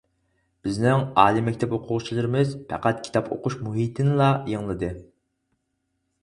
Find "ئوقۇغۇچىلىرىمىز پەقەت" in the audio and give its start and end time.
1.77-3.03